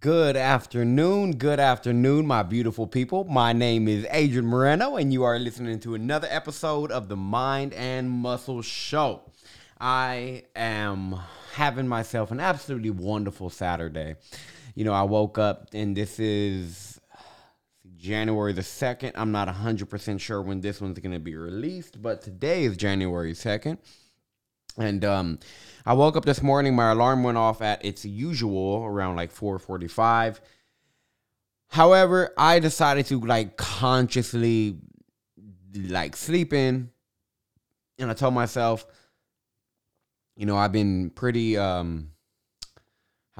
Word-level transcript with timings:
Good 0.00 0.34
afternoon. 0.34 1.32
Good 1.32 1.60
afternoon, 1.60 2.26
my 2.26 2.42
beautiful 2.42 2.86
people. 2.86 3.24
My 3.24 3.52
name 3.52 3.86
is 3.86 4.06
Adrian 4.10 4.46
Moreno, 4.46 4.96
and 4.96 5.12
you 5.12 5.24
are 5.24 5.38
listening 5.38 5.78
to 5.80 5.94
another 5.94 6.26
episode 6.30 6.90
of 6.90 7.10
the 7.10 7.16
Mind 7.16 7.74
and 7.74 8.10
Muscle 8.10 8.62
Show. 8.62 9.20
I 9.78 10.44
am 10.56 11.20
having 11.52 11.86
myself 11.86 12.30
an 12.30 12.40
absolutely 12.40 12.88
wonderful 12.88 13.50
Saturday. 13.50 14.14
You 14.74 14.86
know, 14.86 14.94
I 14.94 15.02
woke 15.02 15.36
up 15.36 15.68
and 15.74 15.94
this 15.94 16.18
is 16.18 16.98
January 17.98 18.54
the 18.54 18.62
2nd. 18.62 19.12
I'm 19.16 19.32
not 19.32 19.48
100% 19.48 20.18
sure 20.18 20.40
when 20.40 20.62
this 20.62 20.80
one's 20.80 20.98
going 20.98 21.12
to 21.12 21.18
be 21.18 21.36
released, 21.36 22.00
but 22.00 22.22
today 22.22 22.64
is 22.64 22.78
January 22.78 23.34
2nd. 23.34 23.76
And 24.78 25.04
um, 25.04 25.38
I 25.84 25.94
woke 25.94 26.16
up 26.16 26.24
this 26.24 26.42
morning. 26.42 26.74
My 26.74 26.92
alarm 26.92 27.22
went 27.22 27.38
off 27.38 27.62
at 27.62 27.84
its 27.84 28.04
usual 28.04 28.84
around 28.84 29.16
like 29.16 29.34
4:45. 29.34 30.40
However, 31.68 32.32
I 32.36 32.58
decided 32.58 33.06
to 33.06 33.20
like 33.20 33.56
consciously 33.56 34.78
like 35.74 36.16
sleep 36.16 36.52
in, 36.52 36.90
and 37.98 38.10
I 38.10 38.14
told 38.14 38.34
myself, 38.34 38.86
you 40.36 40.46
know, 40.46 40.56
I've 40.56 40.72
been 40.72 41.10
pretty 41.10 41.56
um, 41.56 42.10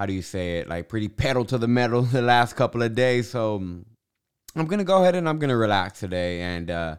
how 0.00 0.06
do 0.06 0.12
you 0.12 0.22
say 0.22 0.58
it? 0.58 0.68
Like 0.68 0.88
pretty 0.88 1.08
pedal 1.08 1.44
to 1.46 1.58
the 1.58 1.68
metal 1.68 2.02
the 2.16 2.22
last 2.22 2.56
couple 2.56 2.82
of 2.82 2.94
days. 2.94 3.30
So 3.30 3.56
I'm 3.56 4.66
gonna 4.66 4.84
go 4.84 5.02
ahead 5.02 5.14
and 5.14 5.28
I'm 5.28 5.38
gonna 5.38 5.56
relax 5.56 6.00
today 6.00 6.40
and 6.40 6.70
uh, 6.70 6.96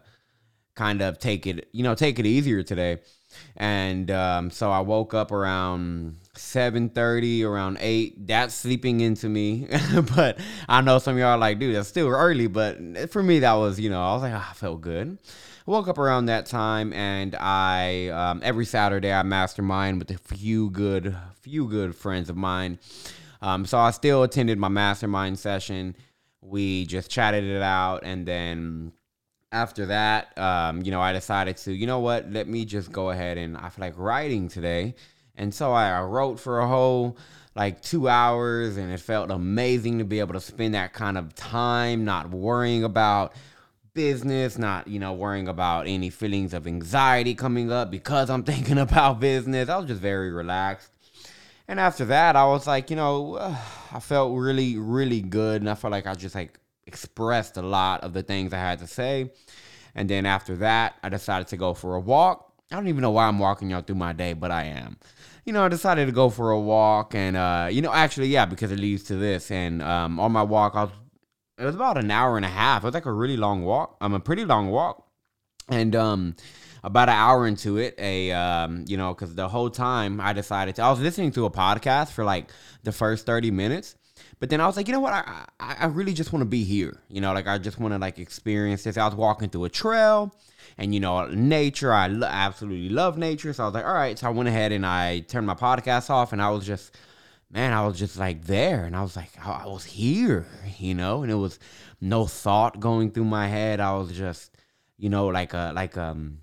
kind 0.74 1.02
of 1.02 1.18
take 1.18 1.46
it, 1.46 1.68
you 1.72 1.82
know, 1.82 1.94
take 1.94 2.18
it 2.18 2.26
easier 2.26 2.62
today 2.62 2.98
and 3.56 4.10
um, 4.10 4.50
so 4.50 4.70
I 4.70 4.80
woke 4.80 5.14
up 5.14 5.32
around 5.32 6.16
7:30, 6.34 7.44
around 7.44 7.78
eight. 7.80 8.26
That's 8.26 8.54
sleeping 8.54 9.00
into 9.00 9.28
me, 9.28 9.68
but 10.14 10.38
I 10.68 10.80
know 10.80 10.98
some 10.98 11.14
of 11.14 11.20
y'all 11.20 11.38
like, 11.38 11.58
dude, 11.58 11.74
that's 11.74 11.88
still 11.88 12.08
early. 12.08 12.46
But 12.46 13.10
for 13.10 13.22
me, 13.22 13.40
that 13.40 13.54
was, 13.54 13.78
you 13.78 13.90
know, 13.90 14.02
I 14.02 14.12
was 14.14 14.22
like, 14.22 14.32
oh, 14.32 14.46
I 14.50 14.54
felt 14.54 14.80
good. 14.80 15.18
I 15.66 15.70
woke 15.70 15.86
up 15.86 15.98
around 15.98 16.26
that 16.26 16.46
time, 16.46 16.92
and 16.92 17.34
I 17.36 18.08
um, 18.08 18.40
every 18.42 18.64
Saturday 18.64 19.12
I 19.12 19.22
mastermind 19.22 19.98
with 19.98 20.10
a 20.10 20.18
few 20.18 20.70
good, 20.70 21.16
few 21.40 21.68
good 21.68 21.94
friends 21.94 22.28
of 22.30 22.36
mine. 22.36 22.78
Um, 23.40 23.66
so 23.66 23.78
I 23.78 23.90
still 23.90 24.22
attended 24.22 24.58
my 24.58 24.68
mastermind 24.68 25.38
session. 25.38 25.96
We 26.40 26.86
just 26.86 27.10
chatted 27.10 27.44
it 27.44 27.62
out, 27.62 28.00
and 28.02 28.26
then 28.26 28.92
after 29.52 29.86
that, 29.86 30.36
um, 30.38 30.82
you 30.82 30.90
know, 30.90 31.00
I 31.00 31.12
decided 31.12 31.58
to, 31.58 31.72
you 31.72 31.86
know 31.86 32.00
what, 32.00 32.32
let 32.32 32.48
me 32.48 32.64
just 32.64 32.90
go 32.90 33.10
ahead 33.10 33.36
and 33.36 33.56
I 33.56 33.68
feel 33.68 33.84
like 33.84 33.98
writing 33.98 34.48
today. 34.48 34.94
And 35.36 35.54
so 35.54 35.72
I, 35.72 36.02
wrote 36.02 36.40
for 36.40 36.60
a 36.60 36.66
whole 36.66 37.16
like 37.54 37.82
two 37.82 38.08
hours, 38.08 38.78
and 38.78 38.90
it 38.90 39.00
felt 39.00 39.30
amazing 39.30 39.98
to 39.98 40.04
be 40.04 40.20
able 40.20 40.32
to 40.34 40.40
spend 40.40 40.74
that 40.74 40.94
kind 40.94 41.18
of 41.18 41.34
time 41.34 42.04
not 42.04 42.30
worrying 42.30 42.82
about 42.82 43.34
business, 43.92 44.56
not, 44.56 44.88
you 44.88 44.98
know, 44.98 45.12
worrying 45.12 45.48
about 45.48 45.86
any 45.86 46.08
feelings 46.08 46.54
of 46.54 46.66
anxiety 46.66 47.34
coming 47.34 47.70
up 47.70 47.90
because 47.90 48.30
I'm 48.30 48.42
thinking 48.52 48.78
about 48.78 49.20
business. 49.20 49.68
I 49.68 49.76
was 49.76 49.86
just 49.86 50.00
very 50.00 50.32
relaxed. 50.32 50.90
And 51.68 51.78
after 51.78 52.06
that, 52.06 52.36
I 52.36 52.46
was 52.46 52.66
like, 52.66 52.88
you 52.88 52.96
know, 52.96 53.36
I 53.92 54.00
felt 54.00 54.34
really, 54.34 54.78
really 54.78 55.20
good. 55.20 55.60
And 55.60 55.68
I 55.68 55.74
felt 55.74 55.92
like 55.92 56.06
I 56.06 56.14
just 56.14 56.34
like 56.34 56.58
expressed 56.86 57.56
a 57.56 57.62
lot 57.62 58.02
of 58.02 58.12
the 58.12 58.22
things 58.22 58.52
I 58.52 58.58
had 58.58 58.78
to 58.80 58.86
say. 58.86 59.30
And 59.94 60.08
then 60.08 60.26
after 60.26 60.56
that, 60.56 60.94
I 61.02 61.08
decided 61.08 61.48
to 61.48 61.56
go 61.56 61.74
for 61.74 61.94
a 61.94 62.00
walk. 62.00 62.52
I 62.70 62.76
don't 62.76 62.88
even 62.88 63.02
know 63.02 63.10
why 63.10 63.26
I'm 63.26 63.38
walking 63.38 63.70
y'all 63.70 63.82
through 63.82 63.96
my 63.96 64.12
day, 64.12 64.32
but 64.32 64.50
I 64.50 64.64
am. 64.64 64.96
You 65.44 65.52
know, 65.52 65.64
I 65.64 65.68
decided 65.68 66.06
to 66.06 66.12
go 66.12 66.30
for 66.30 66.52
a 66.52 66.60
walk, 66.60 67.14
and 67.14 67.36
uh, 67.36 67.68
you 67.70 67.82
know, 67.82 67.92
actually, 67.92 68.28
yeah, 68.28 68.46
because 68.46 68.72
it 68.72 68.78
leads 68.78 69.02
to 69.04 69.16
this. 69.16 69.50
And 69.50 69.82
um, 69.82 70.18
on 70.18 70.32
my 70.32 70.42
walk, 70.42 70.74
I 70.74 70.84
was, 70.84 70.92
it 71.58 71.64
was 71.64 71.74
about 71.74 71.98
an 71.98 72.10
hour 72.10 72.36
and 72.36 72.46
a 72.46 72.48
half. 72.48 72.82
It 72.82 72.86
was 72.86 72.94
like 72.94 73.06
a 73.06 73.12
really 73.12 73.36
long 73.36 73.62
walk. 73.64 73.96
I'm 74.00 74.12
um, 74.12 74.14
a 74.14 74.20
pretty 74.20 74.44
long 74.44 74.70
walk, 74.70 75.06
and 75.68 75.94
um, 75.94 76.36
about 76.82 77.08
an 77.08 77.16
hour 77.16 77.46
into 77.46 77.76
it, 77.76 77.94
a 77.98 78.32
um, 78.32 78.84
you 78.86 78.96
know, 78.96 79.12
because 79.12 79.34
the 79.34 79.48
whole 79.48 79.68
time 79.68 80.20
I 80.20 80.32
decided 80.32 80.76
to, 80.76 80.82
I 80.82 80.90
was 80.90 81.00
listening 81.00 81.32
to 81.32 81.44
a 81.44 81.50
podcast 81.50 82.12
for 82.12 82.24
like 82.24 82.50
the 82.84 82.92
first 82.92 83.26
thirty 83.26 83.50
minutes, 83.50 83.96
but 84.40 84.50
then 84.50 84.60
I 84.60 84.66
was 84.66 84.76
like, 84.76 84.88
you 84.88 84.92
know 84.92 85.00
what? 85.00 85.12
I 85.12 85.46
I, 85.60 85.76
I 85.80 85.86
really 85.86 86.12
just 86.12 86.32
want 86.32 86.42
to 86.42 86.48
be 86.48 86.64
here. 86.64 86.98
You 87.08 87.20
know, 87.20 87.32
like 87.32 87.46
I 87.46 87.58
just 87.58 87.78
want 87.78 87.94
to 87.94 87.98
like 87.98 88.18
experience 88.18 88.84
this. 88.84 88.96
I 88.96 89.06
was 89.06 89.14
walking 89.14 89.48
through 89.48 89.64
a 89.64 89.68
trail, 89.68 90.34
and 90.78 90.94
you 90.94 91.00
know, 91.00 91.26
nature. 91.26 91.92
I 91.92 92.08
lo- 92.08 92.28
absolutely 92.30 92.88
love 92.88 93.18
nature. 93.18 93.52
So 93.52 93.64
I 93.64 93.66
was 93.66 93.74
like, 93.74 93.84
all 93.84 93.94
right. 93.94 94.18
So 94.18 94.26
I 94.26 94.30
went 94.30 94.48
ahead 94.48 94.72
and 94.72 94.84
I 94.86 95.20
turned 95.20 95.46
my 95.46 95.54
podcast 95.54 96.10
off, 96.10 96.32
and 96.32 96.42
I 96.42 96.50
was 96.50 96.66
just, 96.66 96.96
man, 97.50 97.72
I 97.72 97.86
was 97.86 97.98
just 97.98 98.18
like 98.18 98.44
there, 98.44 98.84
and 98.84 98.96
I 98.96 99.02
was 99.02 99.16
like, 99.16 99.30
I, 99.44 99.62
I 99.64 99.66
was 99.66 99.84
here. 99.84 100.46
You 100.78 100.94
know, 100.94 101.22
and 101.22 101.30
it 101.30 101.36
was 101.36 101.58
no 102.00 102.26
thought 102.26 102.80
going 102.80 103.12
through 103.12 103.26
my 103.26 103.46
head. 103.46 103.80
I 103.80 103.96
was 103.96 104.12
just, 104.12 104.56
you 104.98 105.08
know, 105.08 105.26
like 105.28 105.54
a 105.54 105.72
like 105.74 105.96
um 105.96 106.38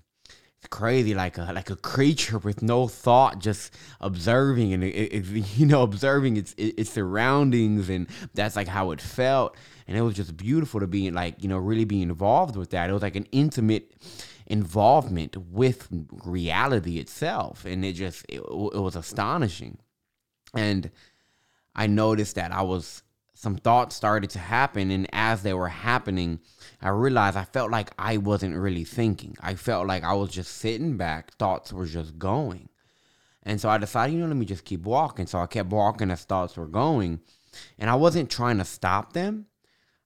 it's 0.60 0.68
crazy 0.68 1.14
like 1.14 1.38
a 1.38 1.52
like 1.54 1.70
a 1.70 1.76
creature 1.76 2.36
with 2.36 2.60
no 2.60 2.86
thought 2.86 3.38
just 3.38 3.74
observing 3.98 4.74
and 4.74 4.84
it, 4.84 4.88
it, 4.88 5.24
you 5.56 5.64
know 5.64 5.82
observing 5.82 6.36
its 6.36 6.54
its 6.58 6.90
surroundings 6.90 7.88
and 7.88 8.06
that's 8.34 8.56
like 8.56 8.68
how 8.68 8.90
it 8.90 9.00
felt. 9.00 9.56
And 9.88 9.96
it 9.96 10.02
was 10.02 10.14
just 10.14 10.36
beautiful 10.36 10.78
to 10.80 10.86
be 10.86 11.10
like 11.10 11.42
you 11.42 11.48
know 11.48 11.56
really 11.56 11.86
be 11.86 12.02
involved 12.02 12.56
with 12.56 12.70
that. 12.70 12.90
It 12.90 12.92
was 12.92 13.00
like 13.00 13.16
an 13.16 13.26
intimate 13.32 13.94
involvement 14.46 15.34
with 15.36 15.88
reality 16.24 16.98
itself. 16.98 17.64
And 17.64 17.82
it 17.82 17.94
just 17.94 18.26
it, 18.28 18.40
it 18.40 18.80
was 18.80 18.96
astonishing. 18.96 19.78
And 20.54 20.90
i 21.76 21.86
noticed 21.86 22.34
that 22.34 22.50
i 22.50 22.60
was 22.60 23.04
some 23.40 23.56
thoughts 23.56 23.96
started 23.96 24.28
to 24.30 24.38
happen 24.38 24.90
and 24.90 25.06
as 25.12 25.42
they 25.42 25.54
were 25.54 25.68
happening 25.68 26.38
I 26.82 26.88
realized 26.90 27.36
I 27.36 27.44
felt 27.44 27.70
like 27.70 27.90
I 27.98 28.16
wasn't 28.16 28.56
really 28.56 28.84
thinking. 28.84 29.36
I 29.40 29.54
felt 29.54 29.86
like 29.86 30.02
I 30.02 30.14
was 30.14 30.30
just 30.30 30.56
sitting 30.56 30.96
back, 30.96 31.36
thoughts 31.36 31.72
were 31.72 31.86
just 31.86 32.18
going. 32.18 32.70
And 33.42 33.60
so 33.60 33.68
I 33.68 33.78
decided, 33.78 34.14
you 34.14 34.20
know, 34.20 34.26
let 34.26 34.36
me 34.36 34.46
just 34.46 34.64
keep 34.64 34.82
walking. 34.82 35.26
So 35.26 35.38
I 35.38 35.46
kept 35.46 35.70
walking 35.70 36.10
as 36.10 36.24
thoughts 36.24 36.56
were 36.56 36.66
going. 36.66 37.20
And 37.78 37.90
I 37.90 37.96
wasn't 37.96 38.30
trying 38.30 38.58
to 38.58 38.64
stop 38.64 39.12
them. 39.12 39.46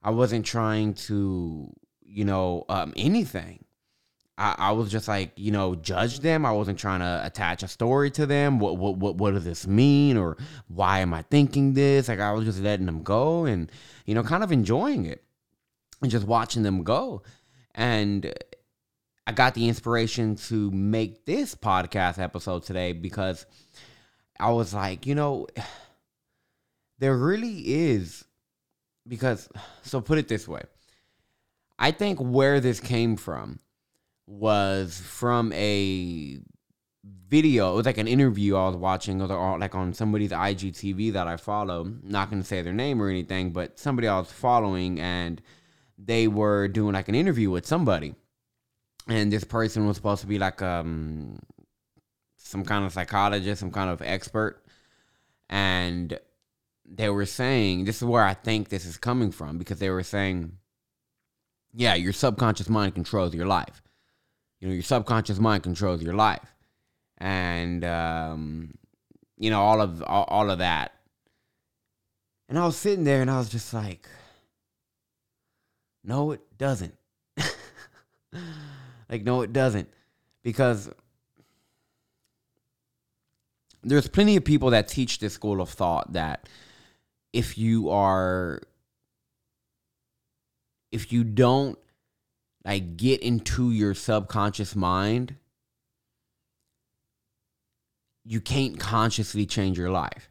I 0.02 0.10
wasn't 0.10 0.46
trying 0.46 0.94
to, 0.94 1.72
you 2.04 2.24
know, 2.24 2.64
um, 2.68 2.92
anything. 2.96 3.63
I, 4.36 4.54
I 4.58 4.72
was 4.72 4.90
just 4.90 5.06
like, 5.06 5.32
you 5.36 5.52
know, 5.52 5.74
judge 5.74 6.20
them. 6.20 6.44
I 6.44 6.52
wasn't 6.52 6.78
trying 6.78 7.00
to 7.00 7.22
attach 7.24 7.62
a 7.62 7.68
story 7.68 8.10
to 8.12 8.26
them. 8.26 8.58
What, 8.58 8.76
what, 8.76 8.96
what, 8.96 9.16
what 9.16 9.34
does 9.34 9.44
this 9.44 9.66
mean? 9.66 10.16
Or 10.16 10.36
why 10.68 11.00
am 11.00 11.14
I 11.14 11.22
thinking 11.22 11.74
this? 11.74 12.08
Like 12.08 12.20
I 12.20 12.32
was 12.32 12.44
just 12.44 12.60
letting 12.60 12.86
them 12.86 13.02
go 13.02 13.44
and, 13.44 13.70
you 14.06 14.14
know, 14.14 14.22
kind 14.22 14.42
of 14.42 14.50
enjoying 14.50 15.06
it 15.06 15.22
and 16.02 16.10
just 16.10 16.26
watching 16.26 16.64
them 16.64 16.82
go. 16.82 17.22
And 17.74 18.32
I 19.26 19.32
got 19.32 19.54
the 19.54 19.68
inspiration 19.68 20.34
to 20.36 20.70
make 20.72 21.24
this 21.26 21.54
podcast 21.54 22.18
episode 22.18 22.64
today 22.64 22.92
because 22.92 23.46
I 24.38 24.50
was 24.50 24.74
like, 24.74 25.06
you 25.06 25.14
know, 25.14 25.46
there 26.98 27.16
really 27.16 27.60
is 27.60 28.24
because 29.06 29.48
so 29.82 30.00
put 30.00 30.18
it 30.18 30.26
this 30.26 30.48
way. 30.48 30.62
I 31.78 31.92
think 31.92 32.18
where 32.18 32.60
this 32.60 32.80
came 32.80 33.16
from 33.16 33.60
was 34.26 35.00
from 35.00 35.52
a 35.52 36.38
video. 37.28 37.72
It 37.72 37.76
was 37.76 37.86
like 37.86 37.98
an 37.98 38.08
interview 38.08 38.56
I 38.56 38.68
was 38.68 38.76
watching, 38.76 39.20
or 39.20 39.58
like 39.58 39.74
on 39.74 39.92
somebody's 39.94 40.30
IGTV 40.30 41.12
that 41.12 41.26
I 41.26 41.36
follow. 41.36 41.92
Not 42.02 42.30
gonna 42.30 42.44
say 42.44 42.62
their 42.62 42.72
name 42.72 43.02
or 43.02 43.08
anything, 43.08 43.50
but 43.52 43.78
somebody 43.78 44.08
I 44.08 44.18
was 44.18 44.32
following, 44.32 45.00
and 45.00 45.42
they 45.98 46.28
were 46.28 46.68
doing 46.68 46.94
like 46.94 47.08
an 47.08 47.14
interview 47.14 47.50
with 47.50 47.66
somebody, 47.66 48.14
and 49.08 49.32
this 49.32 49.44
person 49.44 49.86
was 49.86 49.96
supposed 49.96 50.22
to 50.22 50.26
be 50.26 50.38
like 50.38 50.62
um 50.62 51.38
some 52.36 52.64
kind 52.64 52.84
of 52.84 52.92
psychologist, 52.92 53.60
some 53.60 53.70
kind 53.70 53.90
of 53.90 54.02
expert, 54.02 54.64
and 55.48 56.18
they 56.86 57.08
were 57.08 57.26
saying 57.26 57.84
this 57.84 57.96
is 57.96 58.04
where 58.04 58.24
I 58.24 58.34
think 58.34 58.68
this 58.68 58.84
is 58.84 58.96
coming 58.96 59.30
from 59.30 59.58
because 59.58 59.78
they 59.78 59.90
were 59.90 60.02
saying, 60.02 60.58
yeah, 61.72 61.94
your 61.94 62.12
subconscious 62.12 62.68
mind 62.68 62.94
controls 62.94 63.34
your 63.34 63.46
life. 63.46 63.82
You 64.64 64.70
know, 64.70 64.74
your 64.76 64.82
subconscious 64.82 65.38
mind 65.38 65.62
controls 65.62 66.02
your 66.02 66.14
life, 66.14 66.54
and 67.18 67.84
um, 67.84 68.72
you 69.36 69.50
know 69.50 69.60
all 69.60 69.82
of 69.82 70.02
all, 70.02 70.24
all 70.24 70.50
of 70.50 70.60
that. 70.60 70.94
And 72.48 72.58
I 72.58 72.64
was 72.64 72.74
sitting 72.74 73.04
there, 73.04 73.20
and 73.20 73.30
I 73.30 73.36
was 73.36 73.50
just 73.50 73.74
like 73.74 74.08
no, 76.02 76.32
it 76.32 76.40
doesn't. 76.56 76.94
like, 79.10 79.22
no, 79.22 79.42
it 79.42 79.52
doesn't. 79.52 79.90
Because 80.42 80.88
there's 83.82 84.08
plenty 84.08 84.36
of 84.36 84.44
people 84.46 84.70
that 84.70 84.88
teach 84.88 85.18
this 85.18 85.34
school 85.34 85.60
of 85.60 85.68
thought 85.68 86.14
that 86.14 86.48
if 87.34 87.58
you 87.58 87.90
are, 87.90 88.62
if 90.90 91.12
you 91.12 91.22
don't 91.22 91.78
like 92.64 92.96
get 92.96 93.22
into 93.22 93.70
your 93.70 93.94
subconscious 93.94 94.74
mind, 94.74 95.36
you 98.24 98.40
can't 98.40 98.78
consciously 98.78 99.46
change 99.46 99.78
your 99.78 99.90
life. 99.90 100.30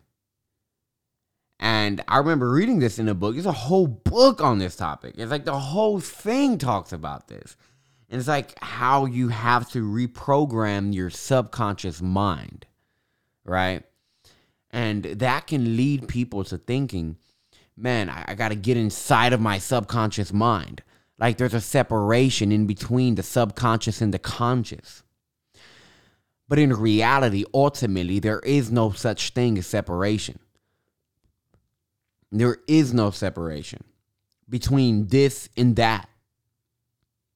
And 1.59 2.03
I 2.07 2.17
remember 2.17 2.51
reading 2.51 2.79
this 2.79 2.99
in 2.99 3.07
a 3.07 3.13
book. 3.13 3.35
There's 3.35 3.45
a 3.45 3.51
whole 3.51 3.87
book 3.87 4.41
on 4.41 4.57
this 4.57 4.75
topic. 4.75 5.15
It's 5.17 5.31
like 5.31 5.45
the 5.45 5.57
whole 5.57 5.99
thing 5.99 6.57
talks 6.57 6.91
about 6.91 7.27
this. 7.27 7.55
And 8.09 8.19
it's 8.19 8.27
like 8.27 8.57
how 8.61 9.05
you 9.05 9.29
have 9.29 9.71
to 9.71 9.81
reprogram 9.81 10.93
your 10.93 11.09
subconscious 11.09 12.01
mind, 12.01 12.65
right? 13.45 13.83
And 14.71 15.03
that 15.03 15.47
can 15.47 15.77
lead 15.77 16.07
people 16.07 16.43
to 16.45 16.57
thinking, 16.57 17.17
man, 17.77 18.09
I, 18.09 18.25
I 18.29 18.35
got 18.35 18.49
to 18.49 18.55
get 18.55 18.75
inside 18.75 19.33
of 19.33 19.39
my 19.39 19.57
subconscious 19.57 20.33
mind. 20.33 20.83
Like 21.19 21.37
there's 21.37 21.53
a 21.53 21.61
separation 21.61 22.51
in 22.51 22.65
between 22.65 23.15
the 23.15 23.23
subconscious 23.23 24.01
and 24.01 24.13
the 24.13 24.19
conscious. 24.19 25.03
But 26.47 26.59
in 26.59 26.73
reality, 26.73 27.45
ultimately, 27.53 28.19
there 28.19 28.39
is 28.39 28.71
no 28.71 28.91
such 28.91 29.29
thing 29.31 29.57
as 29.57 29.67
separation. 29.67 30.39
There 32.31 32.57
is 32.67 32.93
no 32.93 33.11
separation 33.11 33.83
between 34.49 35.07
this 35.07 35.49
and 35.55 35.75
that. 35.77 36.09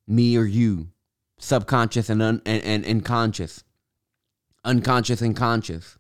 Me 0.07 0.37
or 0.37 0.45
you, 0.45 0.87
subconscious 1.37 2.09
and, 2.09 2.21
un- 2.21 2.41
and, 2.45 2.63
and, 2.63 2.85
and 2.85 3.03
conscious, 3.03 3.63
unconscious 4.63 5.21
and 5.21 5.35
conscious. 5.35 5.97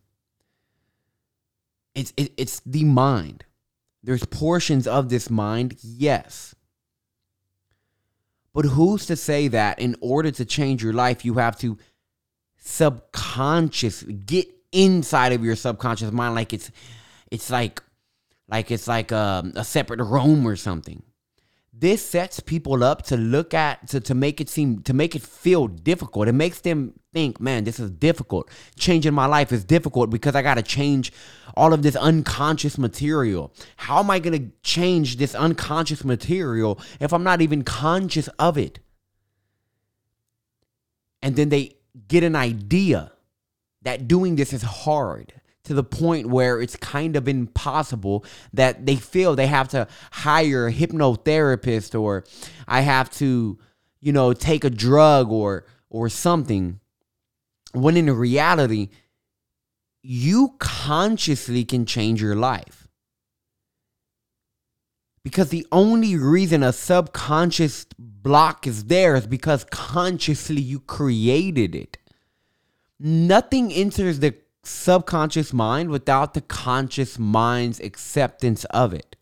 It's, 1.93 2.13
it, 2.15 2.31
it's 2.37 2.61
the 2.65 2.83
mind. 2.85 3.43
There's 4.03 4.25
portions 4.25 4.87
of 4.87 5.09
this 5.09 5.29
mind, 5.29 5.77
yes. 5.81 6.55
But 8.57 8.65
who's 8.65 9.05
to 9.05 9.15
say 9.15 9.49
that 9.49 9.77
in 9.77 9.95
order 10.01 10.31
to 10.31 10.43
change 10.43 10.81
your 10.81 10.91
life, 10.91 11.23
you 11.23 11.35
have 11.35 11.59
to 11.59 11.77
subconscious 12.57 14.01
get 14.01 14.47
inside 14.71 15.31
of 15.31 15.45
your 15.45 15.55
subconscious 15.55 16.11
mind 16.11 16.33
like 16.33 16.53
it's 16.53 16.71
it's 17.29 17.51
like 17.51 17.83
like 18.49 18.71
it's 18.71 18.87
like 18.87 19.11
a, 19.11 19.49
a 19.55 19.63
separate 19.63 20.03
room 20.03 20.47
or 20.47 20.55
something 20.55 21.03
this 21.79 22.03
sets 22.03 22.39
people 22.39 22.83
up 22.83 23.03
to 23.03 23.15
look 23.15 23.53
at 23.53 23.87
to, 23.89 23.99
to 23.99 24.15
make 24.15 24.41
it 24.41 24.49
seem 24.49 24.81
to 24.83 24.93
make 24.93 25.15
it 25.15 25.21
feel 25.21 25.67
difficult. 25.67 26.27
It 26.27 26.33
makes 26.33 26.61
them 26.61 26.93
think 27.13 27.39
man 27.39 27.65
this 27.65 27.79
is 27.79 27.91
difficult. 27.91 28.49
Changing 28.77 29.13
my 29.13 29.27
life 29.27 29.51
is 29.51 29.63
difficult 29.63 30.09
because 30.09 30.35
i 30.35 30.41
got 30.41 30.55
to 30.55 30.63
change 30.63 31.11
all 31.55 31.73
of 31.73 31.83
this 31.83 31.95
unconscious 31.95 32.77
material. 32.77 33.53
How 33.75 33.99
am 33.99 34.09
i 34.09 34.17
going 34.19 34.39
to 34.39 34.51
change 34.63 35.17
this 35.17 35.35
unconscious 35.35 36.03
material 36.03 36.79
if 36.99 37.13
i'm 37.13 37.23
not 37.23 37.41
even 37.41 37.63
conscious 37.63 38.27
of 38.39 38.57
it? 38.57 38.79
And 41.21 41.35
then 41.35 41.49
they 41.49 41.75
get 42.07 42.23
an 42.23 42.35
idea 42.35 43.11
that 43.83 44.07
doing 44.07 44.35
this 44.35 44.51
is 44.51 44.63
hard 44.63 45.33
to 45.67 45.73
the 45.73 45.83
point 45.83 46.27
where 46.27 46.61
it's 46.61 46.77
kind 46.77 47.17
of 47.17 47.27
impossible 47.27 48.23
that 48.53 48.85
they 48.85 48.95
feel 48.95 49.35
they 49.35 49.47
have 49.47 49.67
to 49.67 49.85
hire 50.11 50.67
a 50.67 50.73
hypnotherapist 50.73 51.99
or 51.99 52.23
I 52.67 52.81
have 52.81 53.11
to, 53.17 53.59
you 53.99 54.13
know, 54.13 54.31
take 54.31 54.63
a 54.63 54.69
drug 54.69 55.29
or 55.29 55.65
or 55.89 56.07
something. 56.07 56.79
When 57.73 57.97
in 57.97 58.09
reality, 58.09 58.87
you 60.01 60.55
consciously 60.59 61.65
can 61.65 61.85
change 61.85 62.21
your 62.21 62.35
life. 62.35 62.87
Because 65.21 65.49
the 65.49 65.67
only 65.73 66.15
reason 66.15 66.63
a 66.63 66.71
subconscious 66.71 67.85
block 67.99 68.65
is 68.65 68.85
there 68.85 69.15
is 69.17 69.27
because 69.27 69.65
consciously 69.65 70.61
you 70.61 70.79
created 70.79 71.75
it. 71.75 71.97
Nothing 72.97 73.73
enters 73.73 74.21
the 74.21 74.33
subconscious 74.67 75.53
mind 75.53 75.89
without 75.89 76.33
the 76.33 76.41
conscious 76.41 77.17
mind's 77.17 77.79
acceptance 77.79 78.65
of 78.65 78.93
it. 78.93 79.15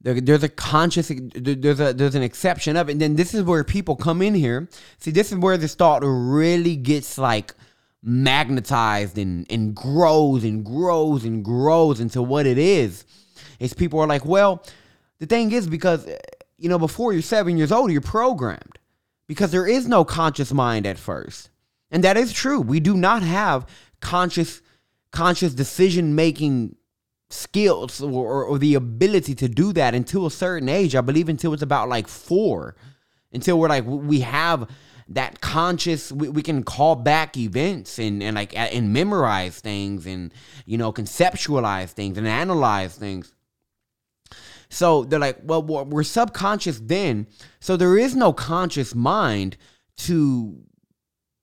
There, 0.00 0.20
there's 0.20 0.42
a 0.42 0.50
conscious 0.50 1.10
there's 1.34 1.80
a 1.80 1.94
there's 1.94 2.14
an 2.14 2.22
exception 2.22 2.76
of 2.76 2.88
it. 2.88 2.92
And 2.92 3.00
then 3.00 3.16
this 3.16 3.34
is 3.34 3.42
where 3.42 3.64
people 3.64 3.96
come 3.96 4.20
in 4.20 4.34
here. 4.34 4.68
See 4.98 5.10
this 5.10 5.32
is 5.32 5.38
where 5.38 5.56
this 5.56 5.74
thought 5.74 6.02
really 6.04 6.76
gets 6.76 7.16
like 7.16 7.54
magnetized 8.02 9.16
and 9.16 9.46
and 9.50 9.74
grows 9.74 10.44
and 10.44 10.62
grows 10.62 11.24
and 11.24 11.42
grows 11.42 12.00
into 12.00 12.20
what 12.20 12.46
it 12.46 12.58
is. 12.58 13.06
Is 13.58 13.72
people 13.72 13.98
are 14.00 14.06
like 14.06 14.26
well 14.26 14.62
the 15.20 15.26
thing 15.26 15.52
is 15.52 15.66
because 15.66 16.06
you 16.58 16.68
know 16.68 16.78
before 16.78 17.14
you're 17.14 17.22
seven 17.22 17.56
years 17.56 17.72
old 17.72 17.90
you're 17.90 18.02
programmed 18.02 18.73
because 19.26 19.50
there 19.50 19.66
is 19.66 19.88
no 19.88 20.04
conscious 20.04 20.52
mind 20.52 20.86
at 20.86 20.98
first. 20.98 21.50
And 21.90 22.02
that 22.04 22.16
is 22.16 22.32
true. 22.32 22.60
We 22.60 22.80
do 22.80 22.96
not 22.96 23.22
have 23.22 23.66
conscious 24.00 24.60
conscious 25.12 25.54
decision 25.54 26.14
making 26.16 26.74
skills 27.30 28.02
or, 28.02 28.10
or, 28.10 28.44
or, 28.44 28.58
the 28.58 28.74
ability 28.74 29.32
to 29.32 29.48
do 29.48 29.72
that 29.72 29.94
until 29.94 30.26
a 30.26 30.30
certain 30.30 30.68
age. 30.68 30.96
I 30.96 31.00
believe 31.00 31.28
until 31.28 31.52
it's 31.52 31.62
about 31.62 31.88
like 31.88 32.08
four, 32.08 32.74
until 33.32 33.58
we're 33.58 33.68
like 33.68 33.84
we 33.86 34.20
have 34.20 34.68
that 35.08 35.40
conscious. 35.40 36.10
We, 36.10 36.28
we 36.28 36.42
can 36.42 36.62
call 36.62 36.96
back 36.96 37.36
events 37.36 37.98
and 37.98 38.22
and 38.22 38.34
like 38.34 38.56
and 38.56 38.92
memorize 38.92 39.60
things 39.60 40.06
and 40.06 40.32
you 40.66 40.78
know 40.78 40.92
conceptualize 40.92 41.90
things 41.90 42.18
and 42.18 42.26
analyze 42.26 42.96
things. 42.96 43.34
So 44.68 45.04
they're 45.04 45.18
like, 45.18 45.38
well, 45.44 45.62
we're 45.62 46.02
subconscious 46.02 46.80
then. 46.80 47.26
So 47.60 47.76
there 47.76 47.96
is 47.98 48.14
no 48.14 48.32
conscious 48.32 48.94
mind 48.94 49.56
to 49.98 50.64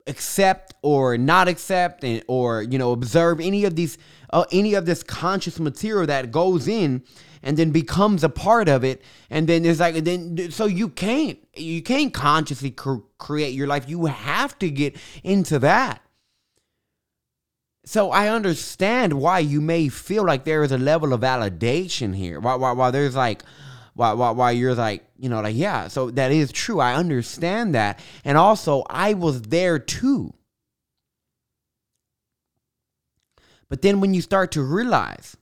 accept 0.07 0.73
or 0.81 1.17
not 1.17 1.47
accept 1.47 2.03
and, 2.03 2.23
or 2.27 2.63
you 2.63 2.77
know 2.77 2.91
observe 2.91 3.39
any 3.39 3.65
of 3.65 3.75
these 3.75 3.97
uh, 4.31 4.45
any 4.51 4.73
of 4.73 4.85
this 4.85 5.03
conscious 5.03 5.59
material 5.59 6.07
that 6.07 6.31
goes 6.31 6.67
in 6.67 7.03
and 7.43 7.57
then 7.57 7.71
becomes 7.71 8.23
a 8.23 8.29
part 8.29 8.69
of 8.69 8.83
it. 8.83 9.01
And 9.29 9.47
then 9.47 9.65
it's 9.65 9.79
like 9.79 9.95
then 10.03 10.51
so 10.51 10.65
you 10.65 10.89
can't 10.89 11.39
you 11.55 11.81
can't 11.81 12.13
consciously 12.13 12.71
cr- 12.71 13.05
create 13.17 13.53
your 13.53 13.67
life. 13.67 13.89
You 13.89 14.05
have 14.05 14.57
to 14.59 14.69
get 14.69 14.97
into 15.23 15.59
that 15.59 16.01
so 17.83 18.11
I 18.11 18.29
understand 18.29 19.13
why 19.13 19.39
you 19.39 19.59
may 19.59 19.89
feel 19.89 20.23
like 20.23 20.43
there 20.43 20.63
is 20.63 20.71
a 20.71 20.77
level 20.77 21.13
of 21.13 21.21
validation 21.21 22.15
here. 22.15 22.39
Why, 22.39 22.55
why, 22.55 22.73
why 22.73 22.91
there's 22.91 23.15
like, 23.15 23.43
why, 23.95 24.13
why, 24.13 24.31
why 24.31 24.51
you're 24.51 24.75
like, 24.75 25.03
you 25.17 25.29
know, 25.29 25.41
like, 25.41 25.55
yeah, 25.55 25.87
so 25.87 26.11
that 26.11 26.31
is 26.31 26.51
true. 26.51 26.79
I 26.79 26.95
understand 26.95 27.75
that. 27.75 27.99
And 28.23 28.37
also, 28.37 28.83
I 28.89 29.15
was 29.15 29.41
there 29.41 29.79
too. 29.79 30.33
But 33.67 33.81
then 33.81 33.99
when 33.99 34.13
you 34.13 34.21
start 34.21 34.51
to 34.51 34.63
realize 34.63 35.37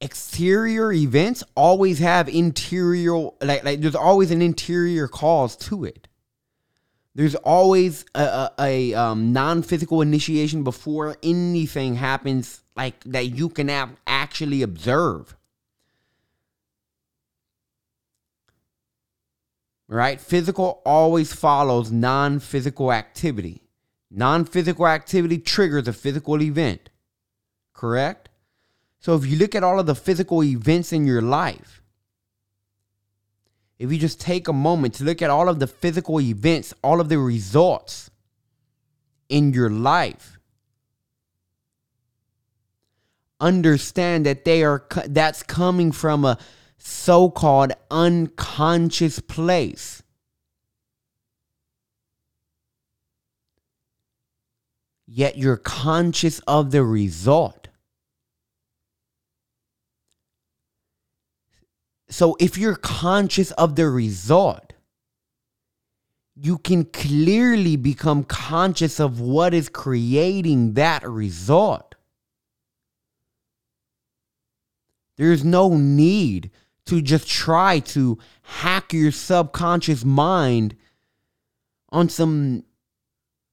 exterior 0.00 0.92
events 0.92 1.44
always 1.54 1.98
have 1.98 2.28
interior, 2.28 3.30
like, 3.40 3.62
like 3.62 3.80
there's 3.80 3.94
always 3.94 4.30
an 4.30 4.42
interior 4.42 5.06
cause 5.06 5.54
to 5.56 5.84
it. 5.84 5.99
There's 7.14 7.34
always 7.34 8.04
a, 8.14 8.22
a, 8.22 8.52
a 8.60 8.94
um, 8.94 9.32
non-physical 9.32 10.00
initiation 10.00 10.62
before 10.62 11.16
anything 11.22 11.96
happens, 11.96 12.62
like 12.76 13.02
that 13.04 13.26
you 13.26 13.48
can 13.48 13.68
have 13.68 13.90
actually 14.06 14.62
observe. 14.62 15.36
Right? 19.88 20.20
Physical 20.20 20.80
always 20.86 21.32
follows 21.32 21.90
non-physical 21.90 22.92
activity. 22.92 23.62
Non-physical 24.08 24.86
activity 24.86 25.38
triggers 25.38 25.88
a 25.88 25.92
physical 25.92 26.40
event. 26.40 26.90
Correct? 27.72 28.28
So 29.00 29.16
if 29.16 29.26
you 29.26 29.36
look 29.36 29.56
at 29.56 29.64
all 29.64 29.80
of 29.80 29.86
the 29.86 29.94
physical 29.96 30.44
events 30.44 30.92
in 30.92 31.06
your 31.06 31.22
life, 31.22 31.79
if 33.80 33.90
you 33.90 33.96
just 33.96 34.20
take 34.20 34.46
a 34.46 34.52
moment 34.52 34.92
to 34.92 35.04
look 35.04 35.22
at 35.22 35.30
all 35.30 35.48
of 35.48 35.58
the 35.58 35.66
physical 35.66 36.20
events, 36.20 36.74
all 36.84 37.00
of 37.00 37.08
the 37.08 37.18
results 37.18 38.10
in 39.30 39.54
your 39.54 39.70
life, 39.70 40.38
understand 43.40 44.26
that 44.26 44.44
they 44.44 44.62
are 44.62 44.84
that's 45.06 45.42
coming 45.42 45.92
from 45.92 46.26
a 46.26 46.36
so-called 46.76 47.72
unconscious 47.90 49.18
place. 49.18 50.02
Yet 55.06 55.38
you're 55.38 55.56
conscious 55.56 56.40
of 56.40 56.70
the 56.70 56.84
result. 56.84 57.59
So 62.10 62.36
if 62.40 62.58
you're 62.58 62.76
conscious 62.76 63.52
of 63.52 63.76
the 63.76 63.88
result, 63.88 64.72
you 66.34 66.58
can 66.58 66.84
clearly 66.84 67.76
become 67.76 68.24
conscious 68.24 68.98
of 68.98 69.20
what 69.20 69.54
is 69.54 69.68
creating 69.68 70.74
that 70.74 71.08
result. 71.08 71.94
There's 75.16 75.44
no 75.44 75.76
need 75.76 76.50
to 76.86 77.00
just 77.00 77.28
try 77.28 77.78
to 77.80 78.18
hack 78.42 78.92
your 78.92 79.12
subconscious 79.12 80.04
mind 80.04 80.76
on 81.90 82.08
some 82.08 82.64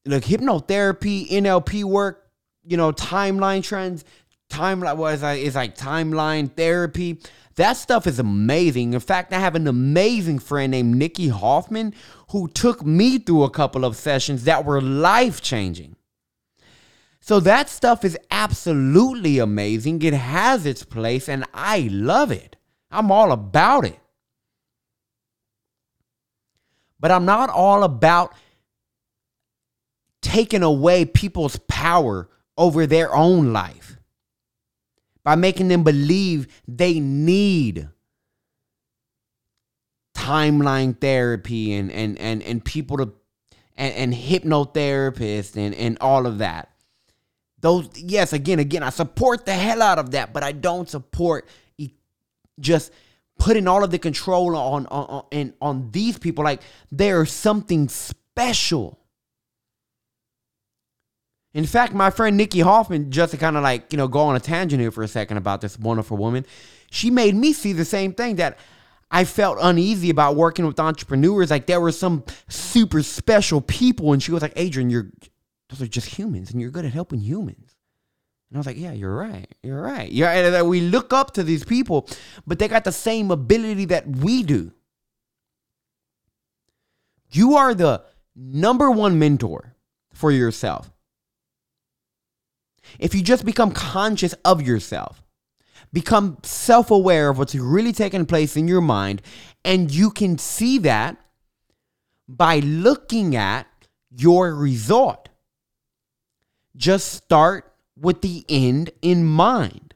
like 0.05 0.23
hypnotherapy, 0.23 1.29
NLP 1.29 1.83
work, 1.83 2.31
you 2.63 2.77
know, 2.77 2.91
timeline 2.91 3.63
trends, 3.63 4.05
timeline 4.49 5.13
is 5.13 5.21
like 5.21 5.41
it's 5.41 5.55
like 5.55 5.77
timeline 5.77 6.51
therapy. 6.55 7.19
That 7.57 7.73
stuff 7.73 8.05
is 8.05 8.19
amazing. 8.19 8.93
In 8.93 8.99
fact, 8.99 9.33
I 9.33 9.39
have 9.39 9.55
an 9.55 9.67
amazing 9.67 10.37
friend 10.37 10.69
named 10.69 10.95
Nikki 10.95 11.29
Hoffman 11.29 11.93
who 12.29 12.47
took 12.47 12.85
me 12.85 13.17
through 13.17 13.43
a 13.43 13.49
couple 13.49 13.83
of 13.83 13.97
sessions 13.97 14.43
that 14.43 14.63
were 14.63 14.79
life 14.79 15.41
changing. 15.41 15.95
So 17.19 17.39
that 17.41 17.67
stuff 17.67 18.05
is 18.05 18.15
absolutely 18.29 19.39
amazing. 19.39 20.03
It 20.03 20.13
has 20.13 20.67
its 20.67 20.83
place 20.83 21.27
and 21.27 21.45
I 21.51 21.89
love 21.91 22.31
it. 22.31 22.57
I'm 22.91 23.11
all 23.11 23.31
about 23.31 23.85
it. 23.85 23.99
But 26.99 27.09
I'm 27.09 27.25
not 27.25 27.49
all 27.49 27.83
about 27.83 28.33
taking 30.21 30.61
away 30.61 31.05
people's 31.05 31.57
power 31.67 32.29
over 32.55 32.85
their 32.85 33.13
own 33.15 33.51
life 33.51 33.96
by 35.27 35.35
making 35.35 35.67
them 35.67 35.83
believe 35.83 36.47
they 36.69 37.01
need 37.01 37.89
timeline 40.15 40.97
therapy 41.01 41.73
and 41.73 41.91
and 41.91 42.17
and, 42.17 42.41
and 42.43 42.63
people 42.63 42.95
to 42.95 43.11
and, 43.75 43.93
and 43.93 44.13
hypnotherapists 44.13 45.57
and, 45.57 45.75
and 45.75 45.97
all 45.99 46.25
of 46.25 46.37
that. 46.37 46.69
Those 47.59 47.89
yes, 47.97 48.31
again, 48.31 48.59
again, 48.59 48.83
I 48.83 48.89
support 48.89 49.45
the 49.45 49.51
hell 49.51 49.81
out 49.81 49.99
of 49.99 50.11
that, 50.11 50.31
but 50.31 50.43
I 50.43 50.53
don't 50.53 50.89
support 50.89 51.45
just 52.61 52.93
putting 53.37 53.67
all 53.67 53.83
of 53.83 53.91
the 53.91 53.99
control 53.99 54.55
on 54.55 54.85
on 54.85 55.07
on, 55.07 55.25
on, 55.33 55.53
on 55.61 55.91
these 55.91 56.17
people 56.17 56.45
like 56.45 56.61
they're 56.89 57.25
something 57.25 57.89
special 57.89 58.97
in 61.57 61.65
fact, 61.65 61.91
my 61.91 62.11
friend 62.11 62.37
Nikki 62.37 62.59
Hoffman, 62.59 63.09
just 63.09 63.31
to 63.31 63.37
kind 63.37 63.57
of 63.57 63.63
like, 63.63 63.91
you 63.91 63.97
know, 63.97 64.07
go 64.07 64.19
on 64.19 64.35
a 64.35 64.39
tangent 64.39 64.79
here 64.79 64.91
for 64.91 65.01
a 65.01 65.07
second 65.07 65.37
about 65.37 65.59
this 65.59 65.79
wonderful 65.79 66.15
woman, 66.15 66.45
she 66.91 67.09
made 67.09 67.33
me 67.33 67.51
see 67.51 67.73
the 67.73 67.83
same 67.83 68.13
thing 68.13 68.35
that 68.35 68.59
I 69.09 69.25
felt 69.25 69.57
uneasy 69.59 70.11
about 70.11 70.35
working 70.35 70.67
with 70.67 70.79
entrepreneurs. 70.79 71.49
Like 71.49 71.65
there 71.65 71.81
were 71.81 71.91
some 71.91 72.23
super 72.47 73.01
special 73.01 73.59
people, 73.59 74.13
and 74.13 74.21
she 74.21 74.31
was 74.31 74.43
like, 74.43 74.53
Adrian, 74.55 74.91
you're 74.91 75.09
those 75.69 75.81
are 75.81 75.87
just 75.87 76.07
humans, 76.07 76.51
and 76.51 76.61
you're 76.61 76.69
good 76.69 76.85
at 76.85 76.93
helping 76.93 77.21
humans. 77.21 77.75
And 78.51 78.57
I 78.57 78.59
was 78.59 78.67
like, 78.67 78.77
yeah, 78.77 78.91
you're 78.91 79.15
right. 79.15 79.51
You're 79.63 79.81
right. 79.81 80.11
Yeah, 80.11 80.61
we 80.61 80.81
look 80.81 81.11
up 81.11 81.33
to 81.33 81.43
these 81.43 81.65
people, 81.65 82.07
but 82.45 82.59
they 82.59 82.67
got 82.67 82.83
the 82.83 82.91
same 82.91 83.31
ability 83.31 83.85
that 83.85 84.07
we 84.07 84.43
do. 84.43 84.73
You 87.31 87.55
are 87.55 87.73
the 87.73 88.03
number 88.35 88.91
one 88.91 89.17
mentor 89.17 89.75
for 90.13 90.31
yourself 90.31 90.91
if 92.99 93.13
you 93.13 93.21
just 93.21 93.45
become 93.45 93.71
conscious 93.71 94.33
of 94.45 94.61
yourself, 94.61 95.23
become 95.93 96.37
self 96.43 96.91
aware 96.91 97.29
of 97.29 97.37
what's 97.37 97.55
really 97.55 97.93
taking 97.93 98.25
place 98.25 98.57
in 98.57 98.67
your 98.67 98.81
mind, 98.81 99.21
and 99.63 99.91
you 99.91 100.11
can 100.11 100.37
see 100.37 100.77
that 100.79 101.17
by 102.27 102.59
looking 102.59 103.35
at 103.35 103.67
your 104.09 104.53
result. 104.53 105.29
Just 106.75 107.11
start 107.11 107.73
with 107.99 108.21
the 108.21 108.45
end 108.47 108.91
in 109.01 109.25
mind. 109.25 109.93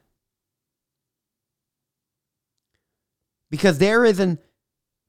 Because 3.50 3.78
there 3.78 4.04
is 4.04 4.18
a 4.18 4.38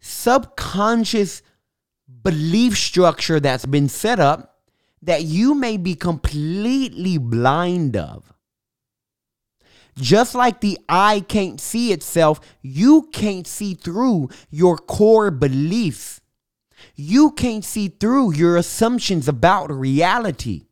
subconscious 0.02 1.42
belief 2.24 2.78
structure 2.78 3.40
that's 3.40 3.66
been 3.66 3.88
set 3.90 4.20
up 4.20 4.53
that 5.04 5.24
you 5.24 5.54
may 5.54 5.78
be 5.78 5.96
completely 5.96 7.18
blind 7.18 7.96
of. 7.96 8.34
Just 9.96 10.34
like 10.34 10.60
the 10.60 10.80
eye 10.90 11.24
can't 11.28 11.62
see 11.62 11.92
itself, 11.92 12.40
you 12.62 13.10
can't 13.12 13.46
see 13.46 13.76
through 13.76 14.30
your 14.50 14.78
core 14.78 15.30
beliefs. 15.30 16.20
You 16.96 17.32
can't 17.32 17.64
see 17.64 17.90
through 17.90 18.34
your 18.34 18.58
assumptions 18.58 19.28
about 19.28 19.72
reality. 19.72 20.64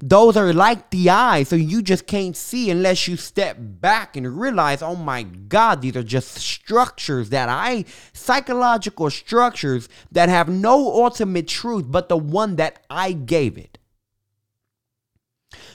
Those 0.00 0.36
are 0.36 0.52
like 0.52 0.90
the 0.90 1.10
eyes, 1.10 1.48
so 1.48 1.56
you 1.56 1.82
just 1.82 2.06
can't 2.06 2.36
see 2.36 2.70
unless 2.70 3.08
you 3.08 3.16
step 3.16 3.56
back 3.58 4.16
and 4.16 4.40
realize, 4.40 4.80
oh 4.80 4.94
my 4.94 5.24
God, 5.24 5.82
these 5.82 5.96
are 5.96 6.04
just 6.04 6.36
structures 6.36 7.30
that 7.30 7.48
I, 7.48 7.84
psychological 8.12 9.10
structures 9.10 9.88
that 10.12 10.28
have 10.28 10.48
no 10.48 11.02
ultimate 11.02 11.48
truth 11.48 11.86
but 11.88 12.08
the 12.08 12.16
one 12.16 12.56
that 12.56 12.84
I 12.88 13.12
gave 13.12 13.58
it. 13.58 13.78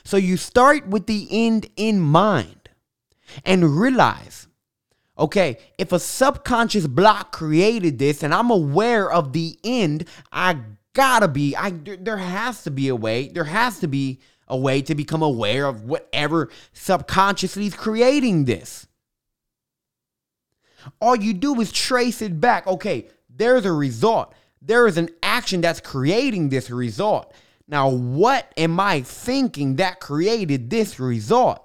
So 0.05 0.15
you 0.15 0.37
start 0.37 0.87
with 0.87 1.07
the 1.07 1.27
end 1.29 1.67
in 1.75 1.99
mind 1.99 2.69
and 3.45 3.77
realize 3.77 4.47
okay, 5.17 5.57
if 5.77 5.91
a 5.91 5.99
subconscious 5.99 6.87
block 6.87 7.31
created 7.31 7.99
this 7.99 8.23
and 8.23 8.33
I'm 8.33 8.49
aware 8.49 9.11
of 9.11 9.33
the 9.33 9.57
end, 9.63 10.05
I 10.31 10.57
gotta 10.93 11.27
be 11.27 11.55
I 11.55 11.71
there 11.71 12.17
has 12.17 12.63
to 12.63 12.71
be 12.71 12.87
a 12.87 12.95
way 12.95 13.27
there 13.27 13.43
has 13.43 13.79
to 13.79 13.87
be 13.87 14.19
a 14.47 14.57
way 14.57 14.81
to 14.83 14.93
become 14.95 15.21
aware 15.21 15.65
of 15.65 15.83
whatever 15.83 16.49
subconsciously 16.73 17.65
is 17.65 17.75
creating 17.75 18.45
this. 18.45 18.87
All 20.99 21.15
you 21.15 21.33
do 21.33 21.59
is 21.61 21.71
trace 21.71 22.21
it 22.21 22.39
back. 22.39 22.67
Okay 22.67 23.07
there's 23.35 23.65
a 23.65 23.71
result. 23.71 24.33
There 24.61 24.87
is 24.87 24.97
an 24.97 25.09
action 25.23 25.61
that's 25.61 25.79
creating 25.79 26.49
this 26.49 26.69
result. 26.69 27.33
Now 27.67 27.89
what 27.89 28.51
am 28.57 28.79
i 28.79 29.01
thinking 29.01 29.77
that 29.77 29.99
created 29.99 30.69
this 30.69 30.99
result? 30.99 31.59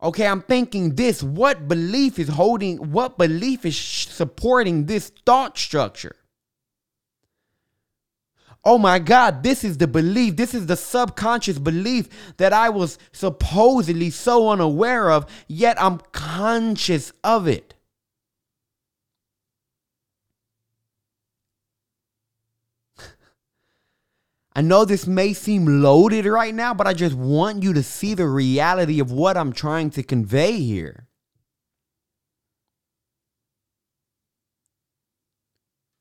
Okay 0.00 0.26
i'm 0.26 0.42
thinking 0.42 0.94
this. 0.94 1.20
What 1.20 1.66
belief 1.66 2.20
is 2.20 2.28
holding 2.28 2.92
what 2.92 3.18
belief 3.18 3.66
is 3.66 3.76
supporting 3.76 4.86
this 4.86 5.10
thought 5.26 5.58
structure 5.58 6.14
oh 8.64 8.78
my 8.78 8.98
God, 8.98 9.42
this 9.42 9.62
is 9.62 9.76
the 9.78 9.86
belief, 9.86 10.36
this 10.36 10.54
is 10.54 10.66
the 10.66 10.76
subconscious 10.76 11.58
belief 11.58 12.34
that 12.38 12.52
I 12.52 12.70
was 12.70 12.98
supposedly 13.12 14.10
so 14.10 14.48
unaware 14.48 15.10
of, 15.10 15.26
yet 15.46 15.80
I'm 15.80 16.00
conscious 16.12 17.12
of 17.22 17.46
it. 17.46 17.74
I 24.56 24.62
know 24.62 24.84
this 24.84 25.06
may 25.06 25.34
seem 25.34 25.82
loaded 25.82 26.24
right 26.24 26.54
now, 26.54 26.72
but 26.72 26.86
I 26.86 26.94
just 26.94 27.14
want 27.14 27.62
you 27.62 27.74
to 27.74 27.82
see 27.82 28.14
the 28.14 28.28
reality 28.28 28.98
of 29.00 29.12
what 29.12 29.36
I'm 29.36 29.52
trying 29.52 29.90
to 29.90 30.02
convey 30.02 30.52
here. 30.52 31.08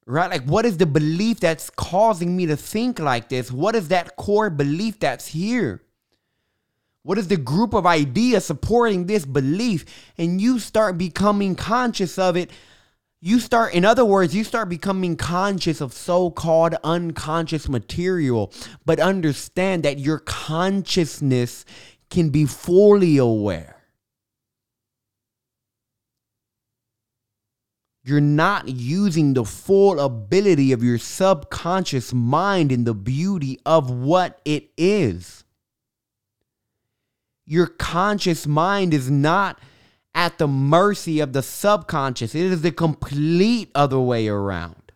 Right? 0.06 0.30
Like, 0.30 0.44
what 0.44 0.66
is 0.66 0.78
the 0.78 0.86
belief 0.86 1.40
that's 1.40 1.70
causing 1.70 2.36
me 2.36 2.46
to 2.48 2.58
think 2.58 3.00
like 3.00 3.30
this? 3.30 3.52
What 3.52 3.76
is 3.76 3.90
that 3.90 4.16
core 4.16 4.50
belief 4.50 5.00
that's 5.00 5.28
here? 5.28 5.82
What 7.04 7.18
is 7.18 7.28
the 7.28 7.38
group 7.38 7.74
of 7.74 7.86
ideas 7.86 8.46
supporting 8.46 9.06
this 9.06 9.26
belief? 9.26 9.86
And 10.18 10.40
you 10.40 10.60
start 10.60 10.98
becoming 10.98 11.56
conscious 11.56 12.18
of 12.18 12.38
it. 12.38 12.50
You 13.20 13.40
start, 13.40 13.74
in 13.74 13.86
other 13.86 14.06
words, 14.06 14.36
you 14.36 14.44
start 14.44 14.70
becoming 14.70 15.16
conscious 15.16 15.82
of 15.82 15.94
so 15.94 16.30
called 16.30 16.76
unconscious 16.84 17.70
material, 17.70 18.52
but 18.86 19.00
understand 19.00 19.84
that 19.84 20.00
your 20.00 20.20
consciousness 20.20 21.66
can 22.10 22.30
be 22.30 22.46
fully 22.46 23.18
aware. 23.18 23.73
You're 28.04 28.20
not 28.20 28.68
using 28.68 29.34
the 29.34 29.46
full 29.46 30.00
ability 30.00 30.74
of 30.74 30.84
your 30.84 30.98
subconscious 30.98 32.14
mind 32.14 32.72
in 32.72 32.84
the 32.84 32.94
beauty 32.94 33.60
of 33.66 33.90
what 33.90 34.42
it 34.44 34.70
is. 34.78 35.46
Your 37.46 37.68
conscious 37.68 38.46
mind 38.46 38.94
is 38.94 39.10
not 39.10 39.60
at 40.14 40.38
the 40.38 40.48
mercy 40.48 41.22
of 41.22 41.34
the 41.34 41.42
subconscious, 41.42 42.36
it 42.36 42.42
is 42.42 42.62
the 42.62 42.72
complete 42.72 43.72
other 43.74 44.00
way 44.00 44.28
around. 44.28 44.92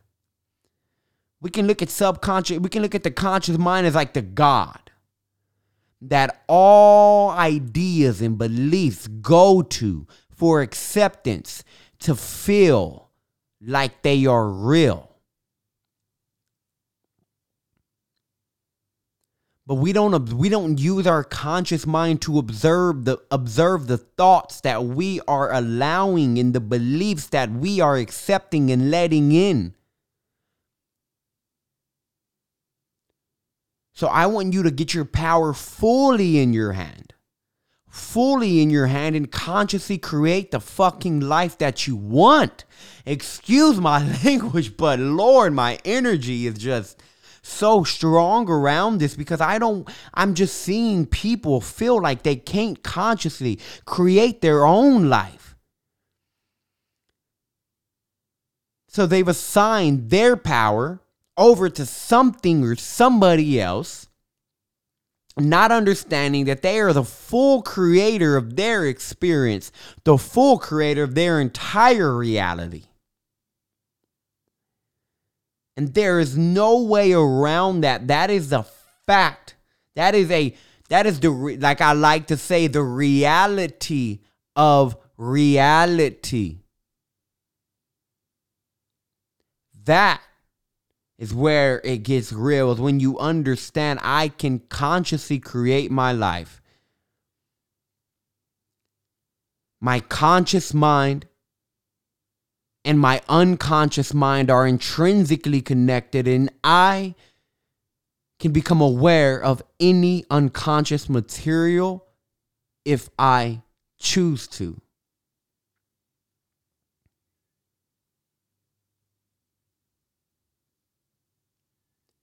We 1.39 1.49
can 1.49 1.65
look 1.65 1.81
at 1.81 1.89
subconscious, 1.89 2.59
we 2.59 2.69
can 2.69 2.81
look 2.81 2.93
at 2.93 3.03
the 3.03 3.11
conscious 3.11 3.57
mind 3.57 3.87
as 3.87 3.95
like 3.95 4.13
the 4.13 4.21
God 4.21 4.79
that 6.01 6.43
all 6.47 7.31
ideas 7.31 8.21
and 8.21 8.37
beliefs 8.37 9.07
go 9.07 9.61
to 9.61 10.05
for 10.29 10.61
acceptance 10.61 11.63
to 11.99 12.15
feel 12.15 13.09
like 13.61 14.01
they 14.01 14.25
are 14.25 14.47
real. 14.47 15.07
But 19.65 19.75
we 19.75 19.91
don't 19.91 20.33
we 20.33 20.47
don't 20.47 20.79
use 20.79 21.05
our 21.05 21.25
conscious 21.25 21.85
mind 21.85 22.21
to 22.21 22.39
observe 22.39 23.03
the 23.03 23.17
observe 23.29 23.87
the 23.87 23.97
thoughts 23.97 24.61
that 24.61 24.85
we 24.85 25.19
are 25.27 25.51
allowing 25.51 26.39
and 26.39 26.53
the 26.53 26.61
beliefs 26.61 27.27
that 27.27 27.51
we 27.51 27.81
are 27.81 27.97
accepting 27.97 28.71
and 28.71 28.89
letting 28.89 29.33
in. 29.33 29.75
So 33.91 34.07
I 34.07 34.27
want 34.27 34.53
you 34.53 34.63
to 34.63 34.71
get 34.71 34.93
your 34.93 35.03
power 35.03 35.51
fully 35.51 36.39
in 36.39 36.53
your 36.53 36.71
hand. 36.71 37.13
Fully 37.97 38.61
in 38.61 38.69
your 38.69 38.87
hand 38.87 39.15
and 39.15 39.31
consciously 39.31 39.97
create 39.97 40.51
the 40.51 40.59
fucking 40.59 41.19
life 41.19 41.57
that 41.57 41.87
you 41.87 41.95
want. 41.95 42.63
Excuse 43.05 43.81
my 43.81 44.07
language, 44.23 44.77
but 44.77 44.99
Lord, 44.99 45.53
my 45.53 45.79
energy 45.83 46.45
is 46.45 46.59
just 46.59 47.01
so 47.41 47.83
strong 47.83 48.49
around 48.49 48.99
this 48.99 49.15
because 49.15 49.41
I 49.41 49.57
don't, 49.57 49.89
I'm 50.13 50.35
just 50.35 50.57
seeing 50.57 51.07
people 51.07 51.59
feel 51.59 51.99
like 51.99 52.21
they 52.21 52.35
can't 52.35 52.83
consciously 52.83 53.59
create 53.85 54.41
their 54.41 54.63
own 54.63 55.09
life. 55.09 55.55
So 58.87 59.05
they've 59.05 59.27
assigned 59.27 60.11
their 60.11 60.37
power 60.37 61.01
over 61.35 61.69
to 61.69 61.85
something 61.85 62.63
or 62.63 62.75
somebody 62.75 63.59
else, 63.59 64.06
not 65.39 65.71
understanding 65.71 66.45
that 66.45 66.61
they 66.61 66.79
are 66.79 66.93
the 66.93 67.03
full 67.03 67.61
creator 67.61 68.37
of 68.37 68.55
their 68.55 68.85
experience, 68.85 69.71
the 70.03 70.17
full 70.17 70.57
creator 70.57 71.03
of 71.03 71.15
their 71.15 71.39
entire 71.39 72.15
reality. 72.15 72.85
And 75.75 75.93
there 75.93 76.19
is 76.19 76.35
no 76.35 76.81
way 76.81 77.13
around 77.13 77.81
that. 77.81 78.07
That 78.07 78.31
is 78.31 78.51
a 78.51 78.65
fact. 79.05 79.55
That 79.95 80.15
is 80.15 80.31
a 80.31 80.55
that 80.89 81.05
is 81.05 81.19
the 81.19 81.29
like 81.29 81.81
I 81.81 81.91
like 81.93 82.27
to 82.27 82.37
say 82.37 82.67
the 82.67 82.81
reality 82.81 84.19
of 84.55 84.97
reality. 85.17 86.61
That 89.85 90.21
is 91.17 91.33
where 91.33 91.81
it 91.83 92.03
gets 92.03 92.31
real 92.31 92.71
is 92.71 92.79
when 92.79 92.99
you 92.99 93.17
understand 93.17 93.99
I 94.03 94.29
can 94.29 94.59
consciously 94.59 95.39
create 95.39 95.91
my 95.91 96.11
life. 96.11 96.61
My 99.79 99.99
conscious 99.99 100.73
mind 100.73 101.27
and 102.85 102.99
my 102.99 103.21
unconscious 103.27 104.13
mind 104.13 104.49
are 104.49 104.65
intrinsically 104.65 105.61
connected, 105.61 106.27
and 106.27 106.49
I 106.63 107.15
can 108.39 108.51
become 108.51 108.81
aware 108.81 109.43
of 109.43 109.61
any 109.79 110.23
unconscious 110.29 111.09
material 111.09 112.05
if 112.85 113.09
I 113.19 113.61
choose 113.99 114.47
to. 114.47 114.79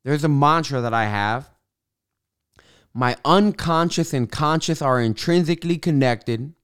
There's 0.04 0.25
a 0.25 0.28
mantra 0.28 0.80
that 0.80 0.94
I 0.94 1.06
have. 1.06 1.50
My 2.92 3.16
unconscious 3.25 4.12
and 4.12 4.30
conscious 4.30 4.80
are 4.80 5.00
intrinsically 5.00 5.78
connected 5.78 6.54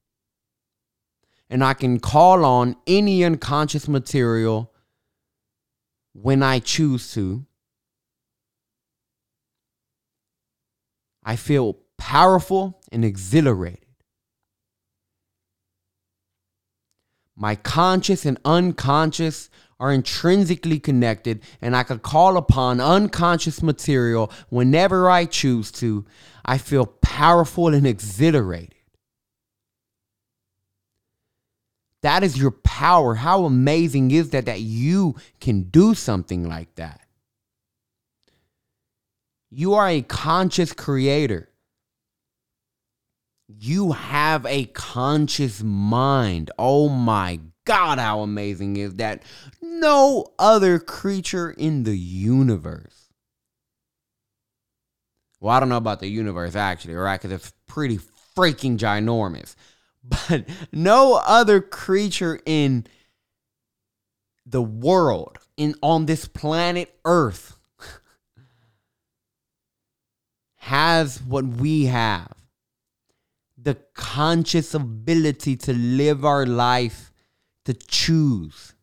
and 1.51 1.65
I 1.65 1.75
can 1.75 1.99
call 1.99 2.45
on 2.45 2.77
any 2.87 3.25
unconscious 3.25 3.89
material 3.89 4.73
when 6.13 6.45
I 6.45 6.61
choose 6.61 7.13
to. 7.15 7.45
I 11.25 11.35
feel 11.35 11.77
powerful 11.99 12.81
and 12.93 13.05
exhilarated. 13.05 13.85
My 17.35 17.57
conscious 17.57 18.25
and 18.25 18.39
unconscious 18.45 19.51
are 19.81 19.91
intrinsically 19.91 20.79
connected, 20.79 21.43
and 21.61 21.75
I 21.75 21.83
could 21.83 22.03
call 22.03 22.37
upon 22.37 22.81
unconscious 22.81 23.63
material 23.63 24.31
whenever 24.51 25.11
I 25.11 25.25
choose 25.25 25.73
to. 25.73 26.05
I 26.45 26.59
feel 26.59 26.87
powerful 26.87 27.75
and 27.75 27.87
exhilarated. 27.87 28.75
That 32.03 32.23
is 32.23 32.39
your 32.39 32.51
power. 32.51 33.15
How 33.15 33.45
amazing 33.45 34.11
is 34.11 34.31
that 34.31 34.47
that 34.47 34.61
you 34.61 35.17
can 35.41 35.65
do 35.65 35.95
something 35.95 36.49
like 36.49 36.75
that? 36.77 37.01
You 39.51 39.75
are 39.75 39.89
a 39.89 40.03
conscious 40.03 40.73
creator. 40.73 41.49
You 43.49 43.93
have 43.93 44.47
a 44.47 44.67
conscious 44.67 45.63
mind. 45.63 46.51
Oh 46.59 46.89
my 46.89 47.41
God, 47.71 48.01
how 48.01 48.23
amazing 48.23 48.77
is 48.77 48.97
that? 48.97 49.23
No 49.63 50.33
other 50.41 50.81
creature 50.81 51.53
in 51.53 51.85
the 51.85 51.97
universe. 51.97 53.13
Well, 55.39 55.55
I 55.55 55.61
don't 55.61 55.69
know 55.69 55.77
about 55.77 56.01
the 56.01 56.09
universe 56.09 56.57
actually, 56.57 56.95
right? 56.95 57.21
Because 57.21 57.31
it's 57.31 57.53
pretty 57.69 58.01
freaking 58.37 58.77
ginormous 58.77 59.55
but 60.05 60.49
no 60.73 61.21
other 61.25 61.61
creature 61.61 62.41
in 62.45 62.87
the 64.45 64.63
world 64.63 65.39
in 65.57 65.75
on 65.81 66.07
this 66.07 66.27
planet 66.27 66.93
earth 67.05 67.59
has 70.57 71.23
what 71.23 71.45
we 71.45 71.85
have 71.87 72.33
the 73.57 73.77
conscious 73.95 74.75
ability 74.75 75.55
to 75.55 75.73
live 75.73 76.25
our 76.25 76.47
life 76.47 77.10
to 77.65 77.75
choose 77.75 78.75